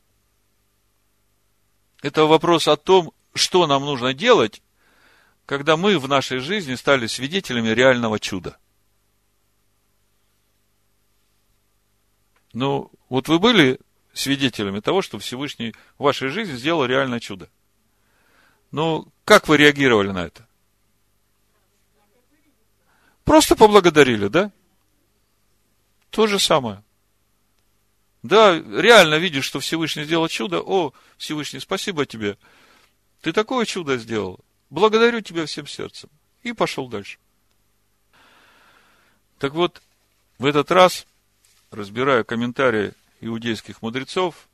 [2.01, 4.63] Это вопрос о том, что нам нужно делать,
[5.47, 8.59] когда мы в нашей жизни стали свидетелями реального чуда.
[12.53, 13.81] Ну, вот вы были
[14.13, 17.49] свидетелями того, что Всевышний в вашей жизни сделал реальное чудо.
[18.73, 20.47] Ну, как вы реагировали на это?
[23.25, 24.51] Просто поблагодарили, да?
[26.11, 26.83] То же самое.
[28.23, 30.61] Да, реально видишь, что Всевышний сделал чудо.
[30.61, 32.39] О, Всевышний, спасибо тебе.
[33.21, 34.41] Ты такое чудо сделал.
[34.71, 36.09] Благодарю тебя всем сердцем.
[36.43, 37.19] И пошел дальше.
[39.39, 39.83] Так вот,
[40.39, 41.07] в этот раз,
[41.71, 44.49] разбирая комментарии иудейских мудрецов,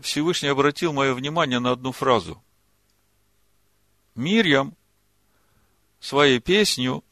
[0.00, 2.42] Всевышний обратил мое внимание на одну фразу.
[4.14, 4.76] Мирьям
[6.00, 7.02] своей песнью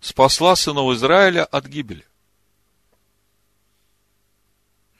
[0.00, 2.06] спасла сынов Израиля от гибели.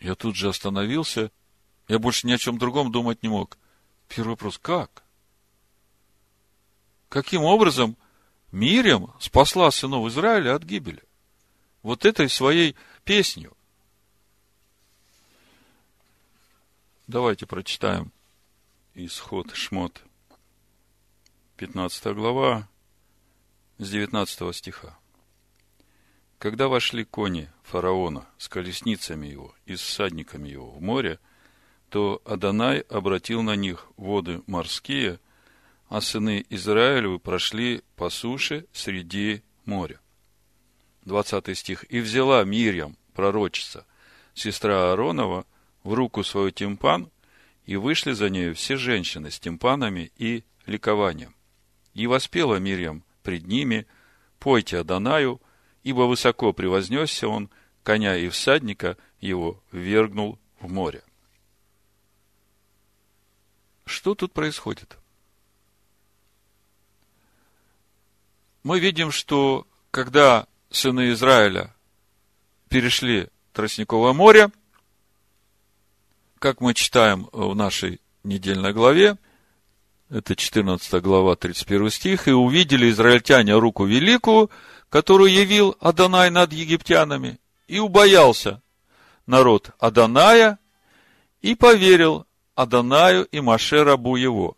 [0.00, 1.30] Я тут же остановился.
[1.88, 3.58] Я больше ни о чем другом думать не мог.
[4.08, 5.04] Первый вопрос, как?
[7.08, 7.96] Каким образом
[8.52, 11.02] Мирям спасла сынов Израиля от гибели?
[11.82, 13.56] Вот этой своей песнью.
[17.06, 18.10] Давайте прочитаем
[18.94, 20.05] исход Шмот.
[21.56, 22.68] 15 глава,
[23.78, 24.98] с 19 стиха.
[26.38, 31.18] Когда вошли кони фараона с колесницами его и с всадниками его в море,
[31.88, 35.18] то Адонай обратил на них воды морские,
[35.88, 39.98] а сыны Израилевы прошли по суше среди моря.
[41.06, 41.86] 20 стих.
[41.88, 43.86] «И взяла Мирьям, пророчица,
[44.34, 45.46] сестра Ааронова,
[45.84, 47.10] в руку свою тимпан,
[47.64, 51.35] и вышли за нею все женщины с тимпанами и ликованием.
[51.96, 53.86] И воспела Мирьям пред ними,
[54.38, 55.40] пойте Адонаю,
[55.82, 57.48] ибо высоко превознесся он,
[57.82, 61.02] коня и всадника его вергнул в море.
[63.86, 64.98] Что тут происходит?
[68.62, 71.74] Мы видим, что когда сыны Израиля
[72.68, 74.50] перешли Тростниковое море,
[76.40, 79.16] как мы читаем в нашей недельной главе,
[80.08, 84.50] это 14 глава, 31 стих, и увидели израильтяне руку великую,
[84.88, 88.62] которую явил Адонай над египтянами, и убоялся
[89.26, 90.58] народ Аданая,
[91.42, 94.56] и поверил Адонаю и Маше рабу его.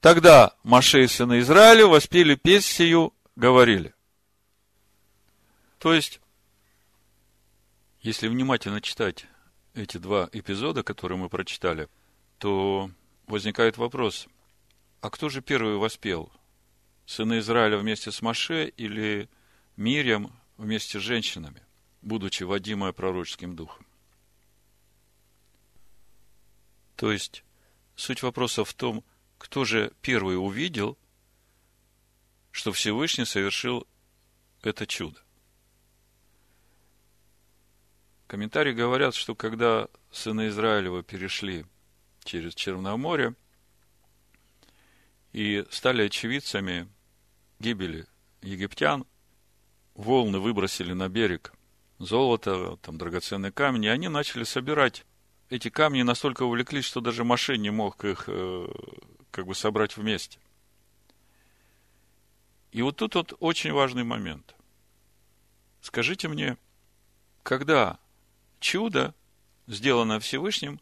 [0.00, 3.94] Тогда Маше и сыны Израиля воспели песнь сию, говорили.
[5.78, 6.20] То есть,
[8.02, 9.26] если внимательно читать
[9.74, 11.88] эти два эпизода, которые мы прочитали,
[12.38, 12.90] то
[13.26, 14.28] возникает вопрос,
[15.00, 16.32] а кто же первый воспел?
[17.06, 19.28] сыны Израиля вместе с Маше или
[19.76, 21.62] Мирьям вместе с женщинами,
[22.02, 23.86] будучи водимая пророческим духом.
[26.96, 27.44] То есть,
[27.94, 29.04] суть вопроса в том,
[29.38, 30.98] кто же первый увидел,
[32.50, 33.86] что Всевышний совершил
[34.62, 35.20] это чудо.
[38.26, 41.64] Комментарии говорят, что когда сыны Израилева перешли
[42.26, 43.34] через Черное море
[45.32, 46.88] и стали очевидцами
[47.58, 48.06] гибели
[48.42, 49.06] египтян,
[49.94, 51.52] волны выбросили на берег
[51.98, 55.06] золото, там драгоценные камни, и они начали собирать
[55.48, 58.66] эти камни настолько увлеклись, что даже Маше не мог их э,
[59.30, 60.38] как бы собрать вместе.
[62.72, 64.54] И вот тут вот очень важный момент.
[65.80, 66.56] Скажите мне,
[67.42, 67.98] когда
[68.58, 69.14] чудо,
[69.66, 70.80] сделанное Всевышним,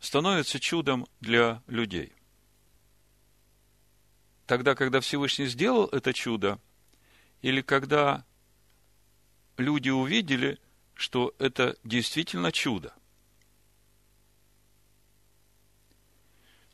[0.00, 2.14] становится чудом для людей?
[4.50, 6.58] тогда, когда Всевышний сделал это чудо,
[7.40, 8.24] или когда
[9.58, 10.58] люди увидели,
[10.94, 12.92] что это действительно чудо.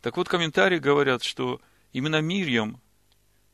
[0.01, 1.61] Так вот, комментарии говорят, что
[1.93, 2.81] именно Мирьям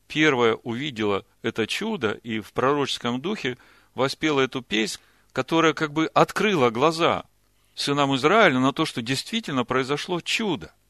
[0.07, 3.57] первая увидела это чудо и в пророческом духе
[3.93, 5.01] воспела эту песнь,
[5.33, 7.25] которая как бы открыла глаза
[7.75, 10.73] сынам Израиля на то, что действительно произошло чудо–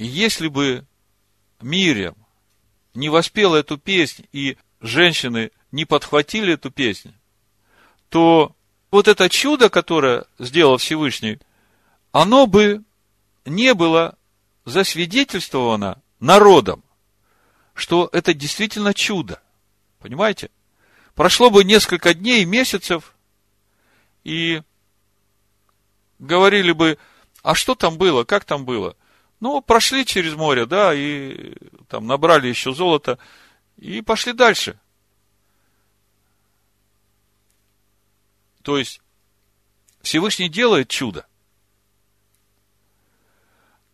[0.00, 0.86] И если бы
[1.60, 2.16] Мирьям
[2.94, 7.12] не воспела эту песнь, и женщины не подхватили эту песню,
[8.08, 8.56] то
[8.90, 11.38] вот это чудо, которое сделал Всевышний,
[12.12, 12.82] оно бы
[13.44, 14.16] не было
[14.64, 16.82] засвидетельствовано народом,
[17.74, 19.42] что это действительно чудо.
[19.98, 20.48] Понимаете?
[21.20, 23.14] Прошло бы несколько дней, месяцев,
[24.24, 24.62] и
[26.18, 26.96] говорили бы,
[27.42, 28.96] а что там было, как там было?
[29.38, 31.52] Ну, прошли через море, да, и
[31.88, 33.18] там набрали еще золото,
[33.76, 34.80] И пошли дальше.
[38.62, 39.02] То есть,
[40.00, 41.26] Всевышний делает чудо.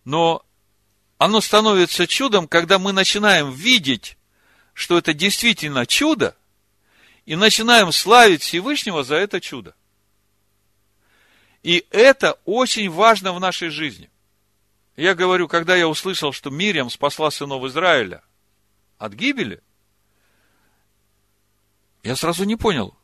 [0.04, 0.46] Но
[1.18, 4.16] оно становится чудом, когда мы начинаем видеть,
[4.74, 6.36] что это действительно чудо,
[7.26, 9.74] и начинаем славить Всевышнего за это чудо.
[11.62, 14.08] И это очень важно в нашей жизни.
[14.94, 18.22] Я говорю, когда я услышал, что Мириам спасла сынов Израиля
[18.96, 19.60] от гибели,
[22.04, 22.96] я сразу не понял,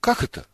[0.00, 0.46] как это?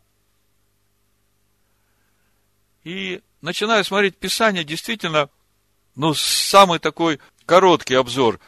[2.83, 5.29] И начинаю смотреть Писание, действительно,
[5.95, 8.39] ну, самый такой короткий обзор.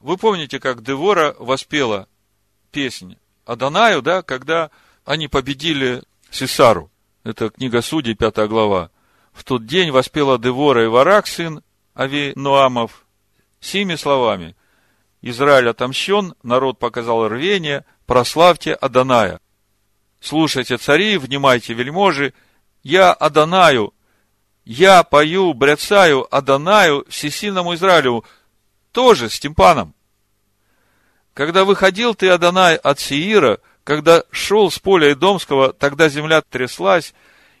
[0.00, 2.08] Вы помните, как Девора воспела
[2.70, 4.70] песнь Адонаю, да, когда
[5.04, 6.90] они победили Сесару.
[7.24, 8.90] Это книга Судей, пятая глава.
[9.32, 11.62] В тот день воспела Девора и Варак, сын
[11.94, 13.04] Ави Нуамов,
[13.60, 14.56] сими словами.
[15.22, 19.40] Израиль отомщен, народ показал рвение, прославьте Адоная.
[20.20, 22.32] Слушайте цари, внимайте вельможи,
[22.82, 23.92] я Адонаю,
[24.64, 28.24] я пою, бряцаю Адонаю, всесильному Израилю,
[28.92, 29.94] тоже с тимпаном.
[31.40, 37.14] Когда выходил ты, Адонай, от Сиира, когда шел с поля Идомского, тогда земля тряслась,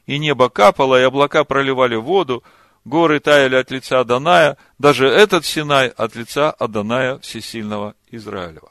[0.04, 2.44] и небо капало, и облака проливали воду,
[2.84, 8.70] горы таяли от лица Аданая, даже этот Синай от лица Аданая Всесильного Израилева.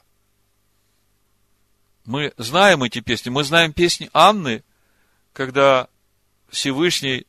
[2.04, 4.62] Мы знаем эти песни, мы знаем песни Анны,
[5.32, 5.88] когда
[6.50, 7.26] Всевышний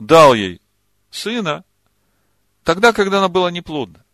[0.00, 0.60] дал ей
[1.12, 1.62] сына,
[2.64, 4.04] тогда, когда она была неплодна.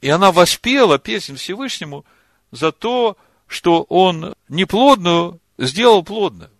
[0.00, 2.06] И она воспела песнь Всевышнему
[2.50, 6.50] за то, что он неплодную сделал плодную.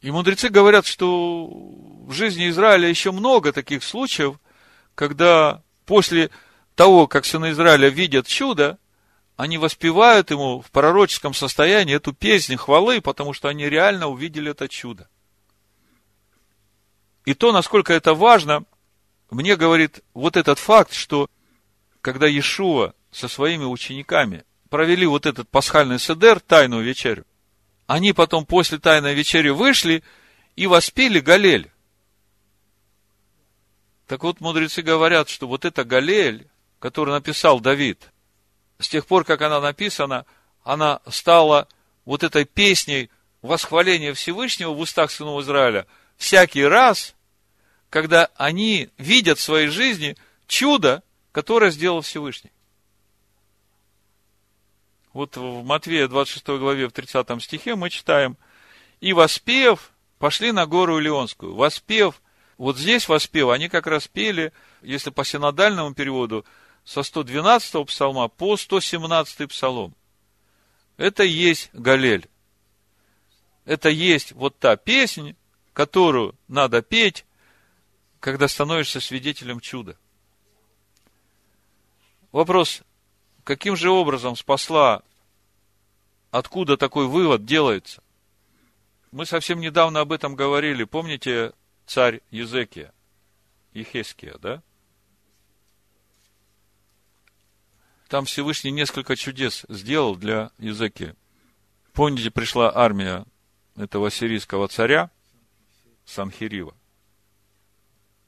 [0.00, 4.36] И мудрецы говорят, что в жизни Израиля еще много таких случаев,
[4.94, 6.30] когда после
[6.74, 8.78] того, как сыны Израиля видят чудо,
[9.36, 14.68] они воспевают ему в пророческом состоянии эту песню хвалы, потому что они реально увидели это
[14.68, 15.08] чудо.
[17.24, 18.64] И то, насколько это важно,
[19.30, 21.28] мне говорит вот этот факт, что
[22.00, 27.26] когда Иешуа со своими учениками провели вот этот пасхальный седер, тайную вечерю,
[27.86, 30.04] они потом после тайной вечери вышли
[30.56, 31.70] и воспели Галель.
[34.06, 36.46] Так вот, мудрецы говорят, что вот эта Галель,
[36.78, 38.10] которую написал Давид,
[38.78, 40.24] с тех пор, как она написана,
[40.62, 41.68] она стала
[42.04, 43.10] вот этой песней
[43.42, 45.86] восхваления Всевышнего в устах сынов Израиля–
[46.20, 47.16] всякий раз,
[47.88, 51.02] когда они видят в своей жизни чудо,
[51.32, 52.52] которое сделал Всевышний.
[55.12, 58.36] Вот в Матвея 26 главе в 30 стихе мы читаем,
[59.00, 61.54] и воспев, пошли на гору Илионскую.
[61.54, 62.22] Воспев,
[62.58, 64.52] вот здесь воспев, они как раз пели,
[64.82, 66.44] если по синодальному переводу,
[66.84, 69.94] со 112 псалма по 117 псалом.
[70.96, 72.28] Это есть Галель.
[73.64, 75.34] Это есть вот та песня,
[75.72, 77.24] которую надо петь,
[78.20, 79.96] когда становишься свидетелем чуда.
[82.32, 82.82] Вопрос,
[83.50, 85.02] каким же образом спасла,
[86.30, 88.00] откуда такой вывод делается?
[89.10, 90.84] Мы совсем недавно об этом говорили.
[90.84, 91.52] Помните
[91.84, 92.94] царь Езекия,
[93.74, 94.62] Ехеския, да?
[98.06, 101.16] Там Всевышний несколько чудес сделал для Езекия.
[101.92, 103.26] Помните, пришла армия
[103.74, 105.10] этого сирийского царя,
[106.04, 106.76] Санхирива.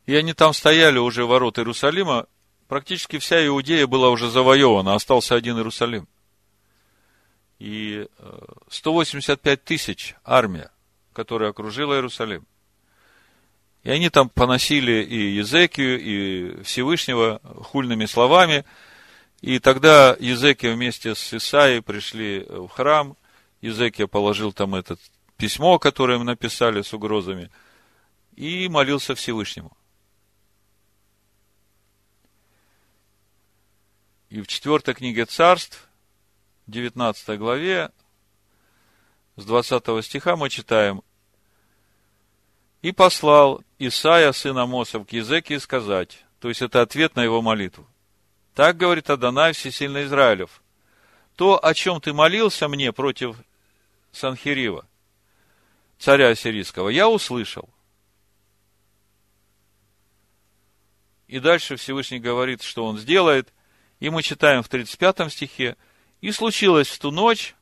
[0.07, 2.27] И они там стояли уже ворот Иерусалима,
[2.73, 6.09] практически вся Иудея была уже завоевана, остался один Иерусалим.
[7.59, 8.09] И
[8.71, 10.71] 185 э, тысяч армия,
[11.13, 12.47] которая окружила Иерусалим.
[13.83, 18.65] И они там поносили и Езекию, и Всевышнего хульными словами.
[19.43, 23.19] И тогда Езекия вместе с Исаией пришли в храм.
[23.61, 24.97] Езекия положил там это
[25.37, 27.51] письмо, которое им написали с угрозами–
[28.37, 29.77] и молился Всевышнему.
[34.33, 35.91] И в четвертой книге царств,
[36.67, 37.91] 19 главе,
[39.37, 41.03] с 20 стиха мы читаем,
[42.81, 46.25] «И послал Исаия, сына Мосов, к Езеке сказать».
[46.41, 47.87] То есть, это ответ на его молитву.
[48.55, 50.63] Так говорит Адонай Всесильный Израилев.
[51.37, 53.37] То, о чем ты молился мне против
[54.13, 54.87] Санхирива,
[55.99, 57.69] царя Ассирийского, я услышал–
[61.33, 63.55] И дальше Всевышний говорит, что он сделает.
[64.03, 65.77] И мы читаем в 35 стихе.
[66.21, 67.55] И случилось в ту ночь,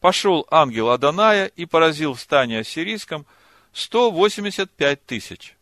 [0.00, 3.26] пошел ангел Аданая и поразил в стане ассирийском
[3.74, 5.54] 185 тысяч.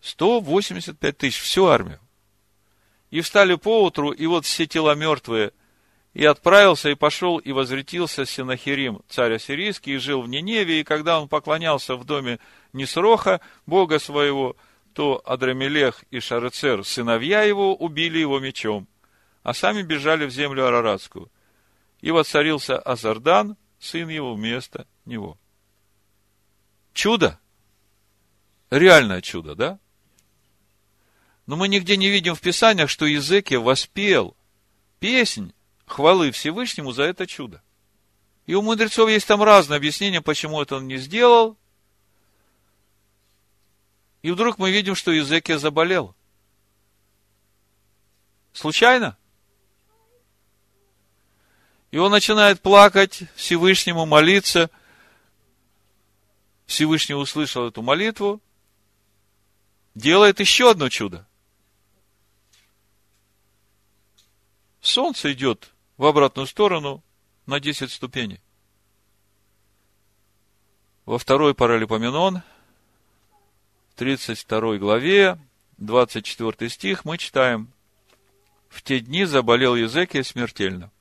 [0.00, 1.98] 185 тысяч, всю армию.
[3.10, 5.50] И встали поутру, и вот все тела мертвые.
[6.14, 11.20] И отправился, и пошел, и возвратился Синахирим, царь ассирийский, и жил в Ниневе, и когда
[11.20, 12.38] он поклонялся в доме
[12.72, 14.54] Несроха, бога своего,
[14.98, 18.88] то Адрамелех и Шарецер, сыновья его, убили его мечом,
[19.44, 21.30] а сами бежали в землю Араратскую.
[22.00, 25.38] И воцарился Азардан, сын его, вместо него.
[26.94, 27.38] Чудо?
[28.70, 29.78] Реальное чудо, да?
[31.46, 34.36] Но мы нигде не видим в Писаниях, что Языке воспел
[34.98, 35.52] песнь
[35.86, 37.62] хвалы Всевышнему за это чудо.
[38.46, 41.56] И у мудрецов есть там разные объяснения, почему это он не сделал.
[44.22, 46.14] И вдруг мы видим, что Языкия заболел.
[48.52, 49.16] Случайно?
[51.90, 54.70] И он начинает плакать Всевышнему, молиться.
[56.66, 58.42] Всевышний услышал эту молитву,
[59.94, 61.26] делает еще одно чудо.
[64.80, 67.02] Солнце идет в обратную сторону
[67.46, 68.40] на 10 ступеней.
[71.06, 72.42] Во второй паралипоменон,
[73.98, 75.38] 32 главе,
[75.78, 77.72] 24 стих, мы читаем,
[78.68, 80.92] «В те дни заболел Езекия смертельно,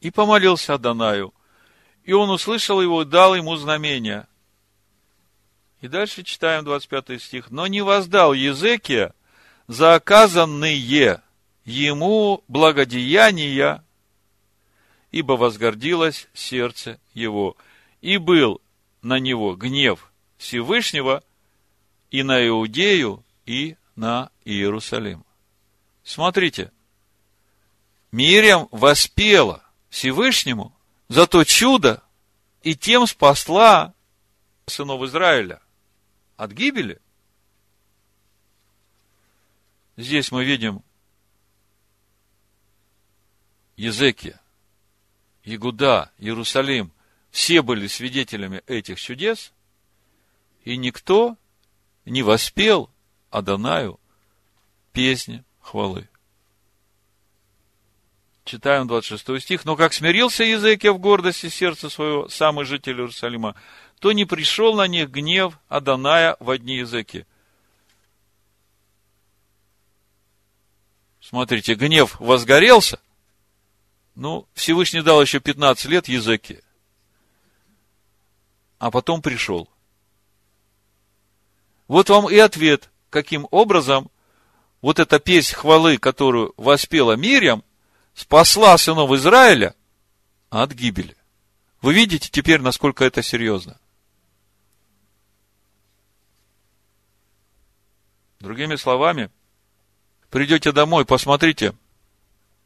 [0.00, 1.32] и помолился Адонаю,
[2.02, 4.26] и он услышал его и дал ему знамение».
[5.80, 7.50] И дальше читаем 25 стих.
[7.52, 9.14] «Но не воздал Езекия
[9.68, 11.22] за оказанные
[11.64, 13.84] ему благодеяния,
[15.12, 17.56] ибо возгордилось сердце его,
[18.00, 18.60] и был
[19.02, 21.22] на него гнев Всевышнего
[22.10, 25.24] и на Иудею, и на Иерусалим.
[26.02, 26.72] Смотрите,
[28.12, 30.74] Мириам воспела Всевышнему
[31.08, 32.02] за то чудо,
[32.62, 33.94] и тем спасла
[34.66, 35.60] сынов Израиля
[36.36, 37.00] от гибели.
[39.96, 40.82] Здесь мы видим
[43.76, 44.40] Езекия,
[45.44, 46.92] Ягуда, Иерусалим,
[47.30, 49.52] все были свидетелями этих чудес,
[50.64, 51.36] и никто
[52.06, 52.90] не воспел
[53.30, 54.00] Адонаю
[54.92, 56.08] песни хвалы.
[58.44, 59.64] Читаем 26 стих.
[59.64, 63.56] «Но как смирился Езекия в гордости сердца своего, самый житель Иерусалима,
[63.98, 67.26] то не пришел на них гнев Адоная в одни языки».
[71.20, 73.00] Смотрите, гнев возгорелся,
[74.14, 76.62] ну, Всевышний дал еще 15 лет языке.
[78.78, 79.68] А потом пришел.
[81.88, 84.10] Вот вам и ответ, каким образом
[84.80, 87.64] вот эта песнь хвалы, которую воспела Мирьям,
[88.14, 89.74] спасла сынов Израиля
[90.50, 91.16] от гибели.
[91.82, 93.78] Вы видите теперь, насколько это серьезно.
[98.40, 99.30] Другими словами,
[100.30, 101.74] придете домой, посмотрите–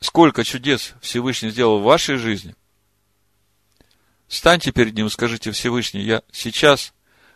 [0.01, 2.55] сколько чудес Всевышний сделал в вашей жизни,
[4.29, 6.93] станьте перед Ним скажите, Всевышний, я сейчас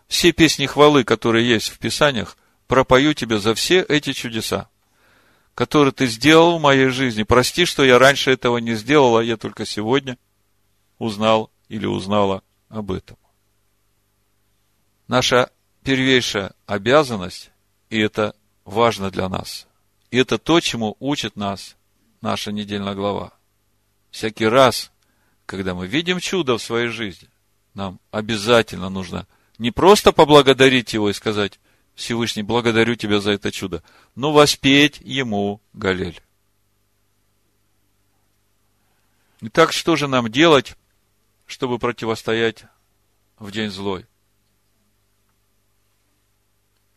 [0.08, 2.36] все песни хвалы, которые есть в Писаниях,
[2.66, 4.68] пропою Тебе за все эти чудеса,
[5.54, 7.22] которые Ты сделал в моей жизни.
[7.22, 10.18] Прости, что я раньше этого не сделала, я только сегодня
[10.98, 13.16] узнал или узнала об этом.
[15.08, 15.50] Наша
[15.82, 17.50] первейшая обязанность,
[17.90, 18.34] и это
[18.64, 19.66] важно для нас,
[20.10, 21.76] и это то, чему учит нас
[22.20, 23.32] наша недельная глава.
[24.10, 24.92] Всякий раз,
[25.44, 27.28] когда мы видим чудо в своей жизни,
[27.74, 29.26] нам обязательно нужно
[29.58, 31.60] не просто поблагодарить его и сказать,
[31.94, 33.82] Всевышний, благодарю тебя за это чудо,
[34.14, 36.20] но воспеть ему Галель.
[39.40, 40.76] Итак, что же нам делать,
[41.46, 42.64] чтобы противостоять
[43.38, 44.06] в день злой?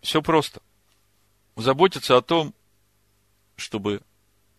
[0.01, 0.62] Все просто.
[1.55, 2.53] Заботиться о том,
[3.55, 4.01] чтобы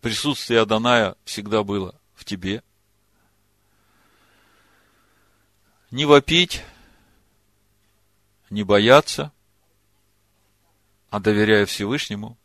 [0.01, 2.63] присутствие Аданая всегда было в тебе.
[5.91, 6.63] Не вопить,
[8.49, 9.31] не бояться,
[11.09, 12.37] а доверяя Всевышнему,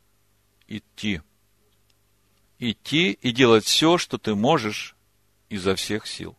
[0.66, 1.20] идти.
[2.58, 4.96] Идти и делать все, что ты можешь
[5.48, 6.36] изо всех сил.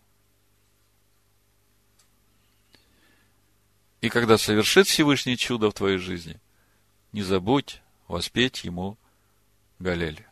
[4.02, 6.40] И когда совершит Всевышний чудо в твоей жизни,
[7.12, 8.98] не забудь воспеть ему
[9.80, 10.26] Галель.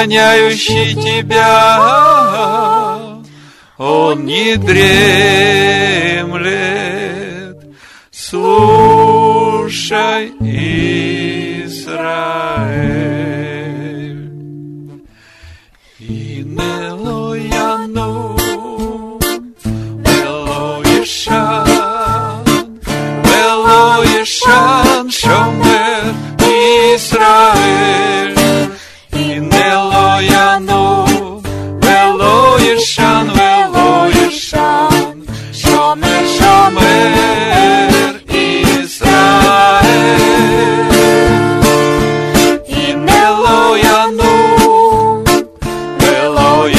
[0.09, 1.79] Охраняющий тебя,
[3.77, 4.79] он не дремлет.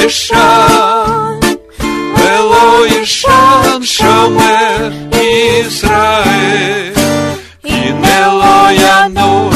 [0.09, 1.39] і шан,
[2.17, 4.91] вело і шан, шамер
[5.61, 6.97] Ізраїль,
[7.63, 9.51] і не лояну,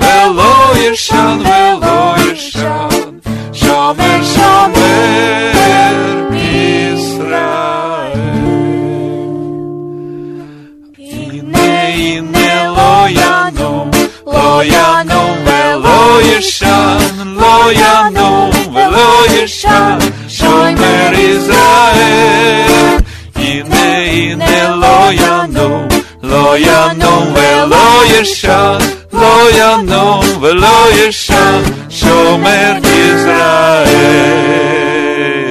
[0.00, 3.20] вело і шан, вело і шан,
[3.54, 5.94] шамер, шамер
[6.92, 7.48] Ізраїль.
[10.98, 13.92] І не, і не лояну,
[14.26, 18.57] лояну, вело і шан, лояну,
[19.18, 19.98] воїша,
[20.30, 22.98] шомер Ізраїль,
[23.40, 25.88] і не, і не лояну,
[26.22, 28.80] лояну велоїша,
[29.12, 31.60] лояну велоїша,
[32.00, 33.88] шомер Ізраїль.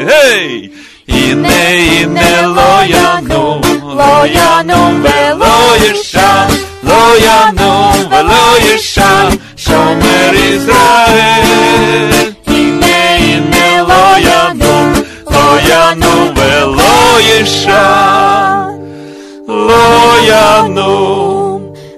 [0.08, 0.72] Гей!
[1.08, 6.50] І не, і не лояну, лояну велоїша,
[6.84, 12.37] лояну велоїша, шомер Ізраїль.
[17.18, 18.78] Eloisha,
[19.48, 20.94] Loyanu,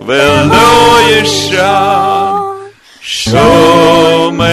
[0.07, 1.73] Veloisha,
[3.01, 4.49] Shomer.